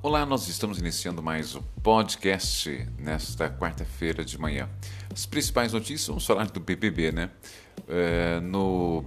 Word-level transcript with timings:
Olá, 0.00 0.24
nós 0.24 0.46
estamos 0.46 0.78
iniciando 0.78 1.20
mais 1.20 1.56
um 1.56 1.62
podcast 1.82 2.88
nesta 3.00 3.50
quarta-feira 3.50 4.24
de 4.24 4.38
manhã. 4.38 4.68
As 5.12 5.26
principais 5.26 5.72
notícias, 5.72 6.06
vamos 6.06 6.24
falar 6.24 6.48
do 6.48 6.60
BBB, 6.60 7.10
né? 7.10 7.30
É, 7.88 8.38
no 8.38 9.04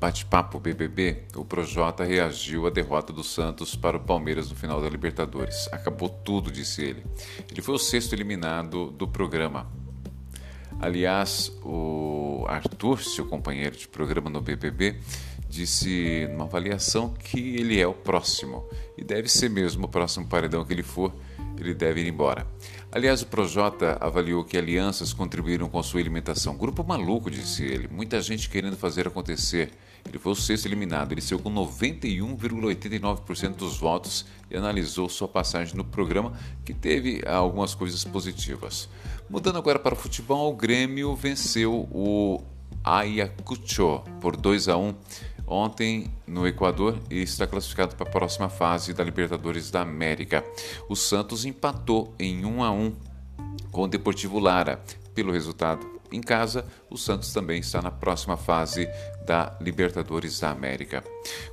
bate-papo 0.00 0.58
BBB, 0.58 1.26
o 1.36 1.44
Projota 1.44 2.02
reagiu 2.02 2.66
à 2.66 2.70
derrota 2.70 3.12
do 3.12 3.22
Santos 3.22 3.76
para 3.76 3.98
o 3.98 4.00
Palmeiras 4.00 4.50
no 4.50 4.56
final 4.56 4.80
da 4.82 4.88
Libertadores. 4.88 5.68
Acabou 5.70 6.08
tudo, 6.08 6.50
disse 6.50 6.82
ele. 6.82 7.06
Ele 7.48 7.62
foi 7.62 7.76
o 7.76 7.78
sexto 7.78 8.12
eliminado 8.12 8.90
do 8.90 9.06
programa. 9.06 9.70
Aliás, 10.80 11.52
o 11.62 12.15
Arthur, 12.46 13.00
seu 13.02 13.26
companheiro 13.26 13.76
de 13.76 13.88
programa 13.88 14.30
no 14.30 14.40
BBB, 14.40 14.96
disse 15.48 16.26
numa 16.30 16.44
avaliação 16.44 17.12
que 17.14 17.56
ele 17.56 17.80
é 17.80 17.86
o 17.86 17.94
próximo 17.94 18.68
e 18.96 19.04
deve 19.04 19.28
ser 19.28 19.48
mesmo 19.48 19.86
o 19.86 19.88
próximo 19.88 20.26
paredão 20.26 20.64
que 20.64 20.72
ele 20.72 20.82
for, 20.82 21.12
ele 21.58 21.74
deve 21.74 22.00
ir 22.00 22.08
embora. 22.08 22.46
Aliás, 22.90 23.20
o 23.22 23.26
Projota 23.26 23.96
avaliou 24.00 24.42
que 24.44 24.56
alianças 24.56 25.12
contribuíram 25.12 25.68
com 25.68 25.82
sua 25.82 26.00
alimentação. 26.00 26.56
Grupo 26.56 26.82
maluco, 26.84 27.30
disse 27.30 27.62
ele. 27.64 27.88
Muita 27.88 28.22
gente 28.22 28.48
querendo 28.48 28.76
fazer 28.76 29.06
acontecer. 29.06 29.72
Ele 30.08 30.18
foi 30.18 30.32
o 30.32 30.36
sexto 30.36 30.66
eliminado. 30.66 31.12
Ele 31.12 31.20
saiu 31.20 31.38
com 31.38 31.52
91,89% 31.52 33.56
dos 33.56 33.78
votos 33.78 34.24
e 34.50 34.56
analisou 34.56 35.08
sua 35.08 35.28
passagem 35.28 35.76
no 35.76 35.84
programa, 35.84 36.32
que 36.64 36.72
teve 36.72 37.22
algumas 37.26 37.74
coisas 37.74 38.02
positivas. 38.04 38.88
Mudando 39.28 39.58
agora 39.58 39.78
para 39.78 39.94
o 39.94 39.96
futebol, 39.96 40.52
o 40.52 40.56
Grêmio 40.56 41.14
venceu 41.14 41.88
o 41.90 42.42
Ayacucho 42.84 44.02
por 44.20 44.36
2 44.36 44.68
a 44.68 44.76
1 44.76 44.94
ontem 45.46 46.10
no 46.26 46.46
Equador 46.46 46.98
e 47.10 47.22
está 47.22 47.46
classificado 47.46 47.94
para 47.96 48.08
a 48.08 48.10
próxima 48.10 48.48
fase 48.48 48.92
da 48.92 49.04
Libertadores 49.04 49.70
da 49.70 49.82
América. 49.82 50.44
O 50.88 50.96
Santos 50.96 51.44
empatou 51.44 52.14
em 52.18 52.44
1 52.44 52.62
a 52.62 52.70
1 52.70 52.92
com 53.70 53.82
o 53.82 53.88
Deportivo 53.88 54.38
Lara. 54.38 54.82
Pelo 55.14 55.32
resultado, 55.32 55.95
em 56.12 56.20
casa, 56.20 56.64
o 56.90 56.96
Santos 56.96 57.32
também 57.32 57.60
está 57.60 57.82
na 57.82 57.90
próxima 57.90 58.36
fase 58.36 58.88
da 59.26 59.56
Libertadores 59.60 60.38
da 60.38 60.50
América. 60.50 61.02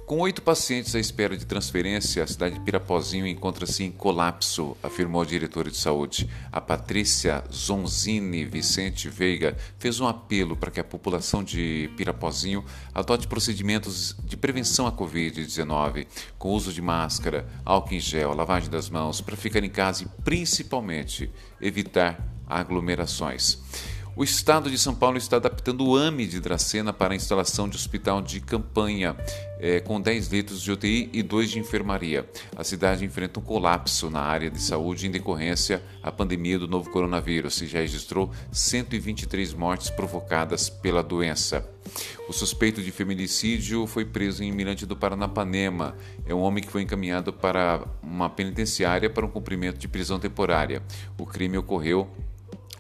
Com 0.06 0.20
oito 0.20 0.42
pacientes 0.42 0.96
à 0.96 1.00
espera 1.00 1.36
de 1.36 1.46
transferência, 1.46 2.24
a 2.24 2.28
cidade 2.28 2.56
de 2.56 2.62
Pirapozinho 2.62 3.26
encontra-se 3.26 3.84
em 3.84 3.92
colapso, 3.92 4.78
afirmou 4.84 5.24
a 5.24 5.26
diretora 5.26 5.72
de 5.72 5.78
saúde. 5.78 6.30
A 6.52 6.62
Patrícia 6.62 7.44
Zonzini 7.52 8.46
Vicente 8.46 9.10
Veiga 9.10 9.58
fez 9.80 10.00
um 10.00 10.08
apelo 10.08 10.56
para 10.56 10.70
que 10.70 10.80
a 10.80 10.84
população 10.84 11.44
de 11.44 11.90
Pirapozinho 11.98 12.64
adote 12.94 13.28
procedimentos 13.28 14.16
de 14.24 14.38
prevenção 14.38 14.86
à 14.86 14.92
Covid-19, 14.92 16.06
com 16.38 16.50
uso 16.50 16.72
de 16.72 16.82
máscara, 16.82 17.48
álcool 17.66 17.96
em 17.96 18.00
gel, 18.00 18.36
lavagem 18.36 18.70
das 18.70 18.90
mãos, 18.90 19.20
para 19.20 19.36
ficar 19.36 19.64
em 19.64 19.70
casa 19.70 20.04
e 20.04 20.22
principalmente 20.22 21.32
evitar 21.60 22.20
aglomerações. 22.48 23.60
O 24.16 24.24
Estado 24.24 24.70
de 24.70 24.78
São 24.78 24.94
Paulo 24.94 25.18
está 25.18 25.38
adaptando 25.38 25.88
o 25.88 25.96
AME 25.96 26.28
de 26.28 26.40
Dracena 26.40 26.94
para 26.94 27.14
a 27.14 27.16
instalação 27.16 27.68
de 27.68 27.76
hospital 27.76 28.22
de 28.22 28.40
campanha, 28.40 29.16
é, 29.60 29.80
com 29.80 30.00
10 30.00 30.30
leitos 30.30 30.62
de 30.62 30.72
UTI 30.72 31.10
e 31.12 31.24
2 31.24 31.50
de 31.50 31.60
enfermaria. 31.60 32.30
A 32.56 32.64
cidade 32.64 33.04
enfrenta 33.04 33.40
um 33.40 33.44
colapso 33.44 34.12
na 34.12 34.20
área 34.20 34.52
de 34.52 34.62
saúde 34.62 35.08
em 35.08 35.12
decorrência 35.12 35.82
à 36.04 36.12
pandemia 36.12 36.60
do 36.60 36.68
novo 36.68 36.92
coronavírus 36.92 37.60
e 37.64 37.66
já 37.66 37.80
registrou 37.80 38.30
123 38.52 39.52
mortes 39.56 39.90
provocadas 39.90 40.70
pela 40.70 41.02
doença. 41.02 41.68
O 42.30 42.34
suspeito 42.34 42.84
de 42.84 42.92
feminicídio 42.92 43.88
foi 43.88 44.06
preso 44.06 44.44
em 44.44 44.52
Mirante 44.52 44.86
do 44.86 44.96
Paranapanema. 44.96 45.96
É 46.24 46.36
um 46.36 46.40
homem 46.40 46.64
que 46.64 46.72
foi 46.72 46.84
encaminhado 46.84 47.34
para 47.34 47.84
uma 48.02 48.30
penitenciária 48.30 49.10
para 49.10 49.26
um 49.26 49.30
cumprimento 49.30 49.80
de 49.80 49.88
prisão 49.88 50.20
temporária. 50.20 50.84
O 51.18 51.26
crime 51.26 51.58
ocorreu 51.58 52.08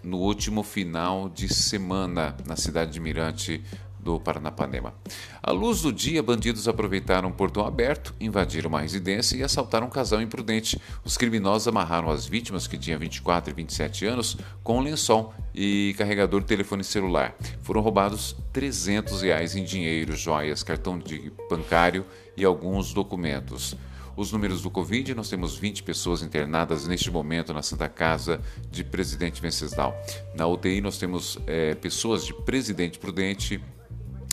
no 0.03 0.17
último 0.17 0.63
final 0.63 1.29
de 1.29 1.53
semana 1.53 2.35
na 2.45 2.55
cidade 2.55 2.91
de 2.91 2.99
Mirante 2.99 3.63
do 4.03 4.19
Paranapanema. 4.19 4.93
À 5.41 5.51
luz 5.51 5.81
do 5.81 5.91
dia, 5.91 6.21
bandidos 6.21 6.67
aproveitaram 6.67 7.29
um 7.29 7.31
portão 7.31 7.65
aberto, 7.65 8.13
invadiram 8.19 8.69
uma 8.69 8.81
residência 8.81 9.37
e 9.37 9.43
assaltaram 9.43 9.87
um 9.87 9.89
casal 9.89 10.21
imprudente. 10.21 10.79
Os 11.05 11.15
criminosos 11.15 11.67
amarraram 11.67 12.11
as 12.11 12.25
vítimas, 12.25 12.67
que 12.67 12.77
tinham 12.77 12.99
24 12.99 13.51
e 13.51 13.55
27 13.55 14.05
anos, 14.05 14.37
com 14.61 14.77
um 14.77 14.81
lençol 14.81 15.33
e 15.55 15.95
carregador 15.97 16.41
de 16.41 16.47
telefone 16.47 16.83
celular. 16.83 17.33
Foram 17.61 17.81
roubados 17.81 18.35
300 18.51 19.21
reais 19.21 19.55
em 19.55 19.63
dinheiro, 19.63 20.15
joias, 20.15 20.63
cartão 20.63 20.99
de 20.99 21.31
bancário 21.49 22.05
e 22.35 22.43
alguns 22.43 22.93
documentos. 22.93 23.75
Os 24.15 24.31
números 24.31 24.61
do 24.61 24.69
Covid, 24.69 25.15
nós 25.15 25.27
temos 25.29 25.57
20 25.57 25.81
pessoas 25.81 26.21
internadas 26.21 26.87
neste 26.87 27.09
momento 27.09 27.51
na 27.51 27.63
Santa 27.63 27.89
Casa 27.89 28.39
de 28.69 28.83
Presidente 28.83 29.41
Venceslau. 29.41 29.95
Na 30.35 30.45
UTI 30.45 30.81
nós 30.81 30.99
temos 30.99 31.39
é, 31.47 31.73
pessoas 31.73 32.23
de 32.23 32.33
Presidente 32.33 32.99
Prudente, 32.99 33.59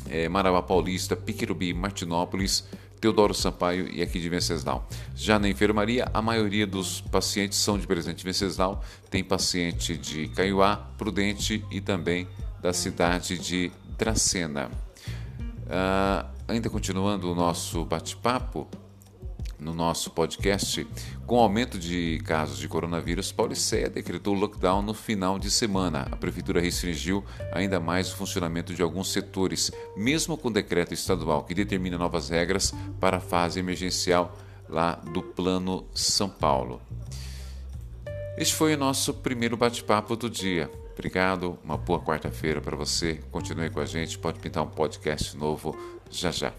é, 0.08 0.28
Marabá 0.28 0.60
Paulista, 0.60 1.16
Piquerubi, 1.16 1.72
Martinópolis, 1.72 2.68
Teodoro 3.00 3.32
Sampaio 3.32 3.88
e 3.90 4.02
aqui 4.02 4.20
de 4.20 4.28
Venceslau. 4.28 4.86
Já 5.16 5.38
na 5.38 5.48
enfermaria, 5.48 6.06
a 6.12 6.20
maioria 6.20 6.66
dos 6.66 7.00
pacientes 7.00 7.56
são 7.56 7.78
de 7.78 7.86
Presidente 7.86 8.22
Venceslau, 8.22 8.84
tem 9.08 9.24
paciente 9.24 9.96
de 9.96 10.28
Caiuá, 10.28 10.76
Prudente 10.98 11.64
e 11.70 11.80
também 11.80 12.28
da 12.60 12.74
cidade 12.74 13.38
de 13.38 13.72
Dracena. 13.96 14.70
Uh, 15.66 16.28
ainda 16.46 16.68
continuando 16.68 17.32
o 17.32 17.34
nosso 17.34 17.84
bate-papo, 17.84 18.68
no 19.60 19.74
nosso 19.74 20.10
podcast, 20.10 20.86
com 21.26 21.38
aumento 21.38 21.78
de 21.78 22.18
casos 22.24 22.58
de 22.58 22.66
coronavírus, 22.66 23.30
Pauliceia 23.30 23.88
decretou 23.88 24.34
lockdown 24.34 24.82
no 24.82 24.94
final 24.94 25.38
de 25.38 25.50
semana. 25.50 26.08
A 26.10 26.16
prefeitura 26.16 26.60
restringiu 26.60 27.24
ainda 27.52 27.78
mais 27.78 28.12
o 28.12 28.16
funcionamento 28.16 28.74
de 28.74 28.82
alguns 28.82 29.12
setores, 29.12 29.70
mesmo 29.96 30.36
com 30.36 30.48
o 30.48 30.52
decreto 30.52 30.94
estadual 30.94 31.44
que 31.44 31.54
determina 31.54 31.98
novas 31.98 32.30
regras 32.30 32.74
para 32.98 33.18
a 33.18 33.20
fase 33.20 33.60
emergencial 33.60 34.36
lá 34.68 34.94
do 34.94 35.22
Plano 35.22 35.86
São 35.94 36.28
Paulo. 36.28 36.80
Este 38.36 38.54
foi 38.54 38.74
o 38.74 38.78
nosso 38.78 39.12
primeiro 39.12 39.56
bate-papo 39.56 40.16
do 40.16 40.30
dia. 40.30 40.70
Obrigado, 40.94 41.58
uma 41.64 41.76
boa 41.76 42.00
quarta-feira 42.00 42.60
para 42.60 42.76
você. 42.76 43.20
Continue 43.30 43.70
com 43.70 43.80
a 43.80 43.86
gente, 43.86 44.18
pode 44.18 44.38
pintar 44.38 44.62
um 44.62 44.68
podcast 44.68 45.36
novo 45.36 45.76
já 46.10 46.30
já. 46.30 46.52